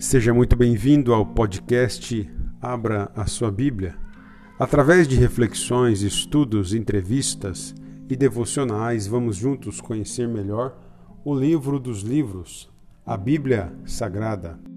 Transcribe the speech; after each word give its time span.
Seja 0.00 0.32
muito 0.32 0.56
bem-vindo 0.56 1.12
ao 1.12 1.26
podcast 1.26 2.26
Abra 2.58 3.12
a 3.14 3.26
Sua 3.26 3.52
Bíblia. 3.52 3.98
Através 4.58 5.06
de 5.06 5.14
reflexões, 5.14 6.00
estudos, 6.00 6.72
entrevistas 6.72 7.74
e 8.08 8.16
devocionais, 8.16 9.06
vamos 9.06 9.36
juntos 9.36 9.78
conhecer 9.78 10.26
melhor 10.26 10.74
o 11.22 11.38
livro 11.38 11.78
dos 11.78 12.00
livros, 12.00 12.70
a 13.04 13.14
Bíblia 13.14 13.74
Sagrada. 13.84 14.69